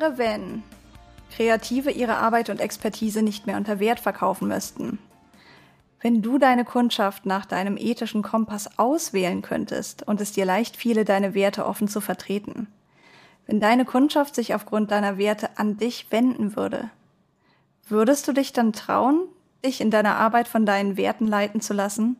wäre, 0.00 0.18
wenn 0.18 0.62
Kreative 1.34 1.90
ihre 1.90 2.16
Arbeit 2.16 2.50
und 2.50 2.60
Expertise 2.60 3.22
nicht 3.22 3.46
mehr 3.46 3.56
unter 3.56 3.80
Wert 3.80 3.98
verkaufen 4.00 4.48
müssten? 4.48 4.98
Wenn 6.02 6.20
du 6.20 6.38
deine 6.38 6.64
Kundschaft 6.64 7.24
nach 7.24 7.46
deinem 7.46 7.78
ethischen 7.78 8.22
Kompass 8.22 8.78
auswählen 8.78 9.40
könntest 9.40 10.06
und 10.06 10.20
es 10.20 10.32
dir 10.32 10.44
leicht 10.44 10.76
fiele, 10.76 11.04
deine 11.04 11.34
Werte 11.34 11.64
offen 11.64 11.88
zu 11.88 12.00
vertreten? 12.02 12.68
Wenn 13.46 13.60
deine 13.60 13.84
Kundschaft 13.84 14.34
sich 14.34 14.54
aufgrund 14.54 14.90
deiner 14.90 15.16
Werte 15.16 15.56
an 15.56 15.78
dich 15.78 16.08
wenden 16.10 16.56
würde, 16.56 16.90
würdest 17.88 18.28
du 18.28 18.32
dich 18.32 18.52
dann 18.52 18.72
trauen, 18.72 19.20
dich 19.64 19.80
in 19.80 19.90
deiner 19.90 20.16
Arbeit 20.16 20.46
von 20.46 20.66
deinen 20.66 20.96
Werten 20.96 21.26
leiten 21.26 21.62
zu 21.62 21.72
lassen 21.72 22.16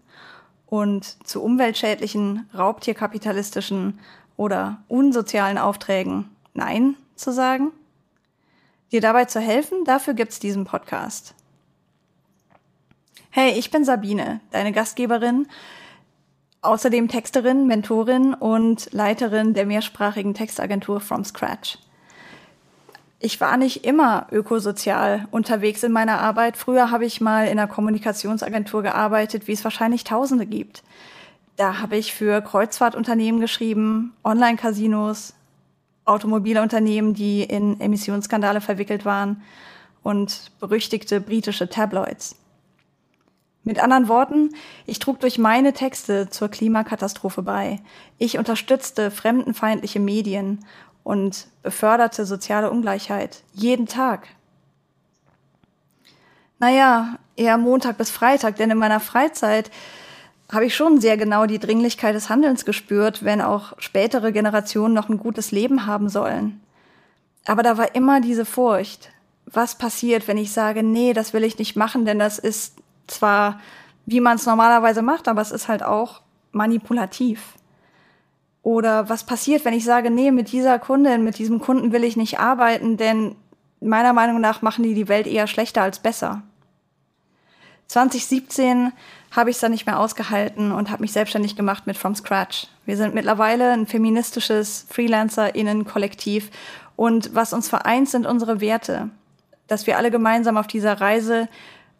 und 0.65 1.05
zu 1.27 1.43
umweltschädlichen, 1.43 2.49
raubtierkapitalistischen 2.57 3.99
oder 4.37 4.79
unsozialen 4.89 5.59
Aufträgen 5.59 6.31
Nein 6.55 6.97
zu 7.17 7.33
sagen? 7.33 7.73
Dir 8.93 9.01
dabei 9.01 9.25
zu 9.25 9.41
helfen, 9.41 9.85
dafür 9.85 10.15
gibt's 10.15 10.39
diesen 10.39 10.65
Podcast. 10.65 11.35
Hey, 13.31 13.59
ich 13.59 13.71
bin 13.71 13.85
Sabine, 13.85 14.41
deine 14.51 14.73
Gastgeberin, 14.73 15.47
außerdem 16.63 17.09
Texterin, 17.09 17.67
Mentorin 17.67 18.33
und 18.33 18.93
Leiterin 18.93 19.55
der 19.55 19.67
mehrsprachigen 19.67 20.35
Textagentur 20.35 21.01
From 21.01 21.25
Scratch. 21.25 21.79
Ich 23.19 23.41
war 23.41 23.57
nicht 23.57 23.85
immer 23.85 24.27
ökosozial 24.31 25.27
unterwegs 25.31 25.83
in 25.83 25.93
meiner 25.93 26.21
Arbeit. 26.21 26.57
Früher 26.57 26.91
habe 26.91 27.07
ich 27.07 27.21
mal 27.21 27.45
in 27.45 27.59
einer 27.59 27.67
Kommunikationsagentur 27.67 28.83
gearbeitet, 28.83 29.49
wie 29.49 29.53
es 29.53 29.65
wahrscheinlich 29.65 30.05
Tausende 30.05 30.47
gibt. 30.47 30.83
Da 31.57 31.81
habe 31.81 31.97
ich 31.97 32.13
für 32.13 32.43
Kreuzfahrtunternehmen 32.43 33.41
geschrieben, 33.41 34.15
Online-Casinos, 34.23 35.35
Automobilunternehmen, 36.07 37.15
die 37.15 37.43
in 37.43 37.81
Emissionsskandale 37.81 38.61
verwickelt 38.61 39.05
waren 39.05 39.43
und 40.03 40.53
berüchtigte 40.61 41.21
britische 41.21 41.69
Tabloids. 41.69 42.37
Mit 43.65 43.83
anderen 43.83 44.07
Worten, 44.07 44.55
ich 44.87 45.01
trug 45.01 45.19
durch 45.19 45.39
meine 45.39 45.73
Texte 45.73 46.31
zur 46.31 46.49
Klimakatastrophe 46.49 47.43
bei. 47.43 47.81
Ich 48.17 48.39
unterstützte 48.39 49.11
fremdenfeindliche 49.11 49.99
Medien 49.99 50.65
und 51.03 51.49
beförderte 51.65 52.25
soziale 52.27 52.71
Ungleichheit 52.71 53.43
jeden 53.53 53.87
Tag. 53.87 54.29
Naja, 56.61 57.19
eher 57.35 57.59
Montag 57.59 57.99
bis 57.99 58.11
Freitag, 58.11 58.57
denn 58.57 58.71
in 58.71 58.79
meiner 58.79 59.01
Freizeit 59.01 59.71
habe 60.53 60.67
ich 60.67 60.77
schon 60.77 61.01
sehr 61.01 61.17
genau 61.17 61.47
die 61.47 61.59
Dringlichkeit 61.59 62.15
des 62.15 62.29
Handelns 62.29 62.65
gespürt, 62.65 63.25
wenn 63.25 63.41
auch 63.41 63.73
spätere 63.79 64.33
Generationen 64.33 64.95
noch 64.95 65.09
ein 65.09 65.19
gutes 65.19 65.51
Leben 65.51 65.87
haben 65.87 66.09
sollen. 66.09 66.61
Aber 67.47 67.63
da 67.63 67.79
war 67.79 67.95
immer 67.95 68.21
diese 68.21 68.45
Furcht. 68.45 69.11
Was 69.47 69.77
passiert, 69.77 70.27
wenn 70.29 70.39
ich 70.39 70.53
sage, 70.53 70.83
nee, 70.83 71.13
das 71.13 71.33
will 71.33 71.45
ich 71.45 71.59
nicht 71.59 71.77
machen, 71.77 72.05
denn 72.05 72.19
das 72.19 72.39
ist 72.39 72.77
zwar, 73.07 73.61
wie 74.05 74.21
man 74.21 74.37
es 74.37 74.47
normalerweise 74.47 75.03
macht, 75.03 75.29
aber 75.29 75.41
es 75.41 75.53
ist 75.53 75.69
halt 75.69 75.83
auch 75.83 76.23
manipulativ. 76.53 77.55
Oder 78.63 79.09
was 79.09 79.25
passiert, 79.25 79.65
wenn 79.65 79.75
ich 79.75 79.85
sage, 79.85 80.11
nee, 80.11 80.33
mit 80.33 80.51
dieser 80.51 80.81
Kundin, 80.81 81.23
mit 81.23 81.39
diesem 81.39 81.61
Kunden 81.61 81.93
will 81.93 82.03
ich 82.03 82.17
nicht 82.17 82.41
arbeiten, 82.41 82.97
denn 82.97 83.37
meiner 83.81 84.13
Meinung 84.13 84.41
nach 84.41 84.63
machen 84.63 84.83
die 84.83 84.95
die 84.95 85.09
Welt 85.09 85.29
eher 85.29 85.47
schlechter 85.47 85.83
als 85.83 86.01
besser. 86.01 86.43
2017 87.89 88.93
habe 89.31 89.51
ich 89.51 89.57
es 89.57 89.61
dann 89.61 89.73
nicht 89.73 89.87
mehr 89.87 90.01
ausgehalten 90.01 90.73
und 90.73 90.91
habe 90.91 91.03
mich 91.03 91.13
selbstständig 91.13 91.57
gemacht 91.57 91.87
mit 91.87 91.97
From 91.97 92.15
Scratch. 92.15 92.69
Wir 92.85 92.97
sind 92.97 93.15
mittlerweile 93.15 93.73
ein 93.73 93.87
feministisches 93.87 94.87
Freelancer-Innen-Kollektiv 94.91 96.51
und 96.97 97.35
was 97.35 97.53
uns 97.53 97.69
vereint, 97.69 98.09
sind 98.09 98.27
unsere 98.27 98.61
Werte. 98.61 99.11
Dass 99.69 99.87
wir 99.87 99.99
alle 99.99 100.11
gemeinsam 100.11 100.57
auf 100.57 100.67
dieser 100.67 101.01
Reise 101.01 101.49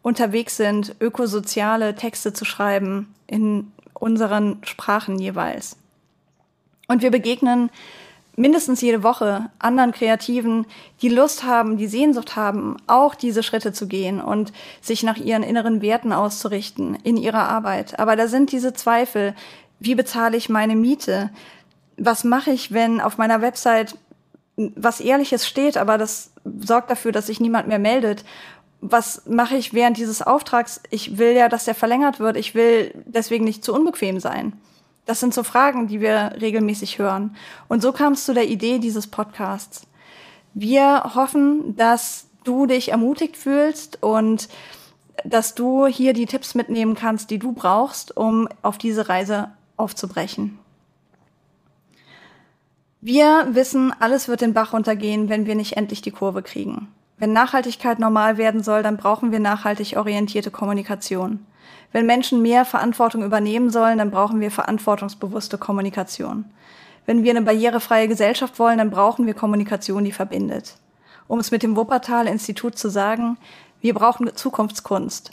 unterwegs 0.01 0.57
sind, 0.57 0.95
ökosoziale 0.99 1.95
Texte 1.95 2.33
zu 2.33 2.45
schreiben 2.45 3.13
in 3.27 3.71
unseren 3.93 4.59
Sprachen 4.63 5.19
jeweils. 5.19 5.77
Und 6.87 7.01
wir 7.01 7.11
begegnen 7.11 7.69
mindestens 8.37 8.81
jede 8.81 9.03
Woche 9.03 9.49
anderen 9.59 9.91
Kreativen, 9.91 10.65
die 11.01 11.09
Lust 11.09 11.43
haben, 11.43 11.77
die 11.77 11.87
Sehnsucht 11.87 12.35
haben, 12.35 12.77
auch 12.85 13.15
diese 13.15 13.43
Schritte 13.43 13.73
zu 13.73 13.87
gehen 13.87 14.21
und 14.21 14.53
sich 14.79 15.03
nach 15.03 15.17
ihren 15.17 15.43
inneren 15.43 15.81
Werten 15.81 16.13
auszurichten 16.13 16.95
in 17.03 17.17
ihrer 17.17 17.49
Arbeit. 17.49 17.99
Aber 17.99 18.15
da 18.15 18.27
sind 18.27 18.51
diese 18.51 18.73
Zweifel. 18.73 19.35
Wie 19.79 19.95
bezahle 19.95 20.37
ich 20.37 20.49
meine 20.49 20.75
Miete? 20.75 21.31
Was 21.97 22.23
mache 22.23 22.51
ich, 22.51 22.71
wenn 22.71 23.01
auf 23.01 23.17
meiner 23.17 23.41
Website 23.41 23.97
was 24.55 25.01
Ehrliches 25.01 25.47
steht, 25.47 25.77
aber 25.77 25.97
das 25.97 26.31
sorgt 26.59 26.89
dafür, 26.89 27.11
dass 27.11 27.27
sich 27.27 27.39
niemand 27.39 27.67
mehr 27.67 27.79
meldet? 27.79 28.23
Was 28.81 29.23
mache 29.25 29.55
ich 29.55 29.73
während 29.73 29.97
dieses 29.97 30.21
Auftrags? 30.21 30.81
Ich 30.91 31.17
will 31.17 31.33
ja, 31.33 31.49
dass 31.49 31.65
der 31.65 31.75
verlängert 31.75 32.19
wird. 32.19 32.37
Ich 32.37 32.53
will 32.53 32.93
deswegen 33.05 33.45
nicht 33.45 33.63
zu 33.63 33.73
unbequem 33.73 34.19
sein. 34.19 34.53
Das 35.07 35.21
sind 35.21 35.33
so 35.33 35.43
Fragen, 35.43 35.87
die 35.87 36.01
wir 36.01 36.33
regelmäßig 36.41 36.99
hören. 36.99 37.35
Und 37.69 37.81
so 37.81 37.93
kam 37.93 38.13
es 38.13 38.25
zu 38.25 38.33
der 38.33 38.47
Idee 38.47 38.77
dieses 38.77 39.07
Podcasts. 39.07 39.87
Wir 40.53 41.15
hoffen, 41.15 41.77
dass 41.77 42.27
du 42.43 42.65
dich 42.65 42.91
ermutigt 42.91 43.37
fühlst 43.37 44.03
und 44.03 44.49
dass 45.23 45.55
du 45.55 45.87
hier 45.87 46.11
die 46.11 46.25
Tipps 46.25 46.55
mitnehmen 46.55 46.93
kannst, 46.93 47.31
die 47.31 47.39
du 47.39 47.53
brauchst, 47.53 48.15
um 48.17 48.49
auf 48.61 48.77
diese 48.77 49.07
Reise 49.07 49.49
aufzubrechen. 49.77 50.59
Wir 52.99 53.47
wissen, 53.51 53.93
alles 53.99 54.27
wird 54.27 54.41
den 54.41 54.53
Bach 54.53 54.73
runtergehen, 54.73 55.29
wenn 55.29 55.45
wir 55.45 55.55
nicht 55.55 55.77
endlich 55.77 56.01
die 56.01 56.11
Kurve 56.11 56.41
kriegen. 56.41 56.89
Wenn 57.17 57.31
Nachhaltigkeit 57.31 57.97
normal 57.99 58.37
werden 58.37 58.61
soll, 58.61 58.83
dann 58.83 58.97
brauchen 58.97 59.31
wir 59.31 59.39
nachhaltig 59.39 59.95
orientierte 59.95 60.51
Kommunikation. 60.51 61.45
Wenn 61.91 62.05
Menschen 62.05 62.41
mehr 62.41 62.65
Verantwortung 62.65 63.23
übernehmen 63.23 63.69
sollen, 63.69 63.97
dann 63.97 64.11
brauchen 64.11 64.39
wir 64.39 64.51
verantwortungsbewusste 64.51 65.57
Kommunikation. 65.57 66.45
Wenn 67.05 67.23
wir 67.23 67.31
eine 67.31 67.41
barrierefreie 67.41 68.07
Gesellschaft 68.07 68.59
wollen, 68.59 68.77
dann 68.77 68.89
brauchen 68.89 69.25
wir 69.25 69.33
Kommunikation, 69.33 70.03
die 70.03 70.11
verbindet. 70.11 70.75
Um 71.27 71.39
es 71.39 71.51
mit 71.51 71.63
dem 71.63 71.75
Wuppertal-Institut 71.75 72.77
zu 72.77 72.89
sagen, 72.89 73.37
wir 73.81 73.93
brauchen 73.93 74.35
Zukunftskunst. 74.35 75.31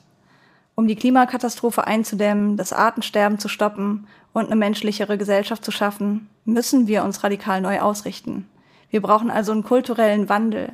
Um 0.77 0.87
die 0.87 0.97
Klimakatastrophe 0.97 1.87
einzudämmen, 1.87 2.57
das 2.57 2.73
Artensterben 2.73 3.39
zu 3.39 3.49
stoppen 3.49 4.07
und 4.33 4.47
eine 4.47 4.57
menschlichere 4.57 5.19
Gesellschaft 5.19 5.65
zu 5.65 5.71
schaffen, 5.71 6.29
müssen 6.45 6.87
wir 6.87 7.05
uns 7.05 7.23
radikal 7.23 7.61
neu 7.61 7.81
ausrichten. 7.81 8.49
Wir 8.91 9.01
brauchen 9.03 9.31
also 9.31 9.53
einen 9.53 9.65
kulturellen 9.65 10.29
Wandel. 10.29 10.73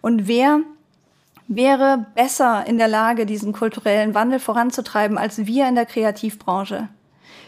Und 0.00 0.26
wer 0.26 0.60
wäre 1.56 2.06
besser 2.14 2.66
in 2.66 2.78
der 2.78 2.88
Lage, 2.88 3.26
diesen 3.26 3.52
kulturellen 3.52 4.14
Wandel 4.14 4.38
voranzutreiben, 4.38 5.18
als 5.18 5.46
wir 5.46 5.68
in 5.68 5.74
der 5.74 5.86
Kreativbranche. 5.86 6.88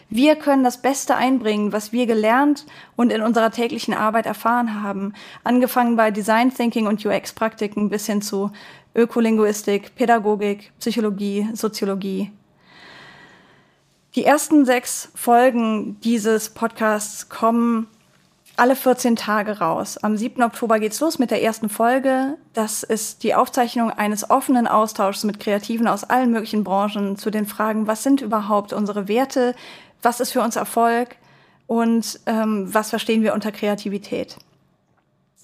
Wir 0.09 0.35
können 0.35 0.63
das 0.63 0.81
Beste 0.81 1.15
einbringen, 1.15 1.71
was 1.71 1.91
wir 1.91 2.05
gelernt 2.05 2.65
und 2.95 3.11
in 3.11 3.21
unserer 3.21 3.51
täglichen 3.51 3.93
Arbeit 3.93 4.27
erfahren 4.27 4.83
haben, 4.83 5.13
angefangen 5.43 5.95
bei 5.95 6.11
Design 6.11 6.53
Thinking 6.53 6.85
und 6.85 7.03
UX-Praktiken 7.03 7.89
bis 7.89 8.05
hin 8.05 8.21
zu 8.21 8.51
Ökolinguistik, 8.93 9.95
Pädagogik, 9.95 10.71
Psychologie, 10.79 11.49
Soziologie. 11.53 12.31
Die 14.15 14.23
ersten 14.23 14.63
sechs 14.63 15.11
Folgen 15.15 15.99
dieses 16.01 16.49
Podcasts 16.49 17.27
kommen 17.27 17.87
alle 18.57 18.75
14 18.75 19.15
Tage 19.15 19.59
raus. 19.59 19.97
Am 19.97 20.17
7. 20.17 20.41
Oktober 20.43 20.79
geht's 20.79 20.99
los 20.99 21.19
mit 21.19 21.31
der 21.31 21.43
ersten 21.43 21.69
Folge. 21.69 22.37
Das 22.53 22.83
ist 22.83 23.23
die 23.23 23.35
Aufzeichnung 23.35 23.91
eines 23.91 24.29
offenen 24.29 24.67
Austauschs 24.67 25.23
mit 25.23 25.39
Kreativen 25.39 25.87
aus 25.87 26.03
allen 26.03 26.31
möglichen 26.31 26.63
Branchen 26.63 27.17
zu 27.17 27.31
den 27.31 27.45
Fragen, 27.45 27.87
was 27.87 28.03
sind 28.03 28.21
überhaupt 28.21 28.73
unsere 28.73 29.07
Werte, 29.07 29.55
was 30.01 30.19
ist 30.19 30.31
für 30.31 30.41
uns 30.41 30.55
Erfolg 30.55 31.15
und 31.67 32.19
ähm, 32.25 32.73
was 32.73 32.89
verstehen 32.89 33.23
wir 33.23 33.33
unter 33.33 33.51
Kreativität. 33.51 34.37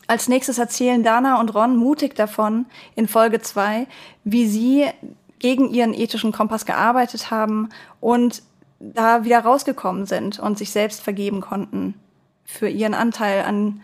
Als 0.07 0.27
nächstes 0.27 0.57
erzählen 0.57 1.03
Dana 1.03 1.39
und 1.39 1.53
Ron 1.53 1.75
mutig 1.75 2.15
davon 2.15 2.65
in 2.95 3.07
Folge 3.07 3.41
2, 3.41 3.87
wie 4.23 4.47
sie 4.47 4.87
gegen 5.39 5.69
ihren 5.69 5.93
ethischen 5.93 6.31
Kompass 6.31 6.65
gearbeitet 6.65 7.31
haben 7.31 7.69
und 7.99 8.43
da 8.79 9.23
wieder 9.23 9.39
rausgekommen 9.39 10.05
sind 10.05 10.39
und 10.39 10.57
sich 10.57 10.71
selbst 10.71 11.01
vergeben 11.01 11.41
konnten 11.41 11.95
für 12.45 12.67
ihren 12.67 12.93
Anteil 12.93 13.43
an 13.43 13.81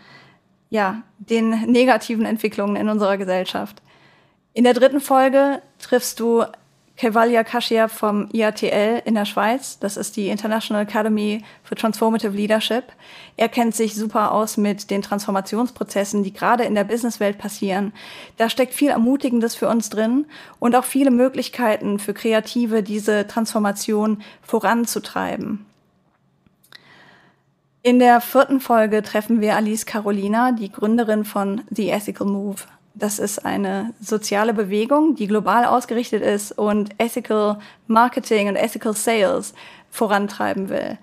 ja, 0.70 1.02
den 1.18 1.72
negativen 1.72 2.26
Entwicklungen 2.26 2.76
in 2.76 2.90
unserer 2.90 3.18
Gesellschaft. 3.18 3.82
In 4.54 4.64
der 4.64 4.74
dritten 4.74 5.00
Folge 5.00 5.62
triffst 5.80 6.20
du 6.20 6.44
Kevalia 6.98 7.44
Kashia 7.44 7.88
vom 7.88 8.28
IATL 8.34 9.04
in 9.06 9.14
der 9.14 9.26
Schweiz. 9.26 9.78
Das 9.78 9.98
ist 9.98 10.18
die 10.18 10.30
International 10.30 10.82
Academy 10.82 11.44
for 11.64 11.78
Transformative 11.78 12.36
Leadership. 12.36 12.86
Er 13.38 13.50
kennt 13.50 13.76
sich 13.76 13.94
super 13.94 14.32
aus 14.32 14.58
mit 14.58 14.90
den 14.90 15.04
Transformationsprozessen, 15.04 16.24
die 16.24 16.34
gerade 16.34 16.64
in 16.64 16.74
der 16.74 16.86
Businesswelt 16.86 17.38
passieren. 17.38 17.94
Da 18.38 18.50
steckt 18.50 18.74
viel 18.74 18.90
Ermutigendes 18.90 19.54
für 19.54 19.70
uns 19.70 19.92
drin 19.92 20.26
und 20.58 20.76
auch 20.76 20.86
viele 20.86 21.12
Möglichkeiten 21.12 22.00
für 22.00 22.16
Kreative, 22.16 22.82
diese 22.82 23.28
Transformation 23.28 24.24
voranzutreiben. 24.42 25.68
In 27.88 28.00
der 28.00 28.20
vierten 28.20 28.60
Folge 28.60 29.02
treffen 29.02 29.40
wir 29.40 29.56
Alice 29.56 29.86
Carolina, 29.86 30.52
die 30.52 30.70
Gründerin 30.70 31.24
von 31.24 31.62
The 31.70 31.88
Ethical 31.88 32.28
Move. 32.28 32.58
Das 32.96 33.18
ist 33.18 33.46
eine 33.46 33.94
soziale 34.02 34.54
Bewegung, 34.54 35.16
die 35.16 35.26
global 35.26 35.64
ausgerichtet 35.64 36.22
ist 36.22 36.52
und 36.52 36.90
Ethical 36.98 37.60
Marketing 37.88 38.50
und 38.50 38.58
Ethical 38.58 38.94
Sales 38.94 39.54
vorantreiben 39.90 40.68
will. 40.68 40.98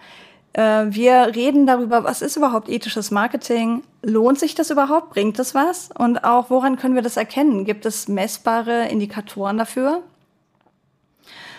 Äh, 0.52 0.84
wir 0.90 1.34
reden 1.34 1.64
darüber, 1.66 2.04
was 2.04 2.20
ist 2.20 2.36
überhaupt 2.36 2.69
ethisches 2.69 3.10
Marketing? 3.10 3.82
Lohnt 4.02 4.38
sich 4.38 4.54
das 4.54 4.69
überhaupt? 4.69 5.08
Bringt 5.08 5.38
das 5.38 5.54
was? 5.54 5.88
Und 5.96 6.22
auch, 6.22 6.50
woran 6.50 6.76
können 6.76 6.96
wir 6.96 7.00
das 7.00 7.16
erkennen? 7.16 7.64
Gibt 7.64 7.86
es 7.86 8.08
messbare 8.08 8.88
Indikatoren 8.88 9.56
dafür? 9.56 10.02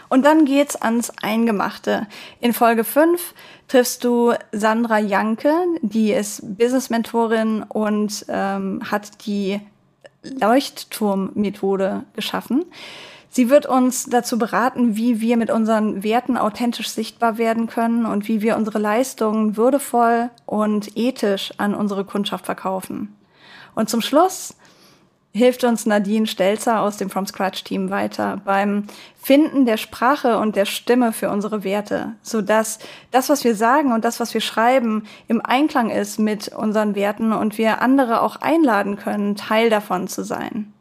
Und 0.10 0.26
dann 0.26 0.46
geht's 0.46 0.76
ans 0.76 1.12
Eingemachte. 1.22 2.08
In 2.40 2.54
Folge 2.54 2.84
5 2.84 3.34
triffst 3.68 4.04
du 4.04 4.34
Sandra 4.52 5.00
Janke, 5.00 5.54
die 5.82 6.12
ist 6.12 6.58
Business-Mentorin 6.58 7.64
und 7.64 8.26
ähm, 8.30 8.82
hat 8.90 9.26
die 9.26 9.60
Leuchtturm-Methode 10.24 12.04
geschaffen. 12.14 12.66
Sie 13.30 13.50
wird 13.50 13.66
uns 13.66 14.06
dazu 14.06 14.38
beraten, 14.38 14.96
wie 14.96 15.20
wir 15.20 15.36
mit 15.36 15.52
unseren 15.52 16.04
Werten 16.04 16.38
authentisch 16.38 16.88
sichtbar 16.88 17.38
werden 17.38 17.68
können 17.68 18.06
und 18.06 18.30
wie 18.30 18.42
wir 18.42 18.56
unsere 18.56 18.80
Leistungen 18.80 19.58
würdevoll 19.58 20.30
und 20.46 20.96
ethisch 20.96 21.52
an 21.58 21.76
unsere 21.76 22.06
Kundschaft 22.06 22.46
verkaufen. 22.46 23.14
Und 23.76 23.90
zum 23.90 24.00
Schluss 24.00 24.56
hilft 25.36 25.66
uns 25.66 25.86
Nadine 25.86 26.28
Stelzer 26.28 26.80
aus 26.80 26.96
dem 26.96 27.10
From 27.10 27.28
Scratch 27.28 27.66
Team 27.66 27.90
weiter 27.90 28.42
beim 28.46 28.86
Finden 29.22 29.66
der 29.66 29.76
Sprache 29.76 30.38
und 30.40 30.56
der 30.56 30.64
Stimme 30.64 31.12
für 31.12 31.30
unsere 31.30 31.66
Werte, 31.66 32.14
so 32.22 32.42
dass 32.42 32.80
das, 33.12 33.28
was 33.28 33.44
wir 33.44 33.54
sagen 33.54 33.92
und 33.92 34.06
das, 34.06 34.22
was 34.22 34.34
wir 34.34 34.40
schreiben, 34.40 35.04
im 35.28 35.42
Einklang 35.46 35.90
ist 35.90 36.20
mit 36.20 36.48
unseren 36.48 36.96
Werten 36.96 37.34
und 37.34 37.58
wir 37.58 37.82
andere 37.82 38.22
auch 38.22 38.38
einladen 38.38 38.96
können, 38.96 39.36
Teil 39.36 39.70
davon 39.70 40.08
zu 40.08 40.24
sein. 40.24 40.72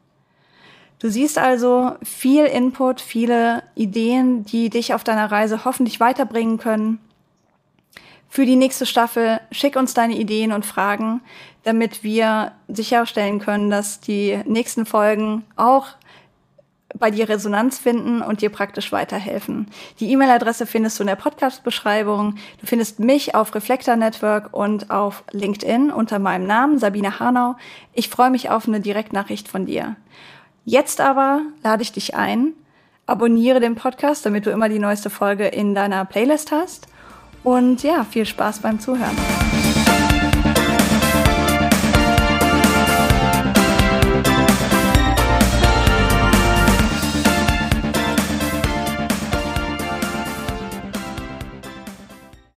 Du 1.00 1.10
siehst 1.10 1.36
also 1.36 1.96
viel 2.04 2.44
Input, 2.44 3.00
viele 3.00 3.64
Ideen, 3.74 4.44
die 4.44 4.70
dich 4.70 4.94
auf 4.94 5.02
deiner 5.02 5.32
Reise 5.32 5.64
hoffentlich 5.64 5.98
weiterbringen 5.98 6.58
können. 6.58 7.00
Für 8.34 8.46
die 8.46 8.56
nächste 8.56 8.84
Staffel 8.84 9.38
schick 9.52 9.76
uns 9.76 9.94
deine 9.94 10.16
Ideen 10.16 10.50
und 10.50 10.66
Fragen, 10.66 11.20
damit 11.62 12.02
wir 12.02 12.50
sicherstellen 12.66 13.38
können, 13.38 13.70
dass 13.70 14.00
die 14.00 14.40
nächsten 14.44 14.86
Folgen 14.86 15.44
auch 15.54 15.86
bei 16.98 17.12
dir 17.12 17.28
Resonanz 17.28 17.78
finden 17.78 18.22
und 18.22 18.42
dir 18.42 18.50
praktisch 18.50 18.90
weiterhelfen. 18.90 19.68
Die 20.00 20.10
E-Mail-Adresse 20.10 20.66
findest 20.66 20.98
du 20.98 21.04
in 21.04 21.06
der 21.06 21.14
Podcast-Beschreibung. 21.14 22.34
Du 22.60 22.66
findest 22.66 22.98
mich 22.98 23.36
auf 23.36 23.54
Reflektor 23.54 23.94
Network 23.94 24.52
und 24.52 24.90
auf 24.90 25.22
LinkedIn 25.30 25.92
unter 25.92 26.18
meinem 26.18 26.48
Namen 26.48 26.80
Sabine 26.80 27.20
Hanau. 27.20 27.54
Ich 27.92 28.08
freue 28.08 28.30
mich 28.30 28.50
auf 28.50 28.66
eine 28.66 28.80
Direktnachricht 28.80 29.46
von 29.46 29.64
dir. 29.64 29.94
Jetzt 30.64 31.00
aber 31.00 31.42
lade 31.62 31.84
ich 31.84 31.92
dich 31.92 32.16
ein, 32.16 32.54
abonniere 33.06 33.60
den 33.60 33.76
Podcast, 33.76 34.26
damit 34.26 34.44
du 34.44 34.50
immer 34.50 34.68
die 34.68 34.80
neueste 34.80 35.08
Folge 35.08 35.46
in 35.46 35.76
deiner 35.76 36.04
Playlist 36.04 36.50
hast. 36.50 36.88
Und 37.44 37.82
ja, 37.82 38.04
viel 38.04 38.26
Spaß 38.26 38.60
beim 38.60 38.80
Zuhören. 38.80 39.43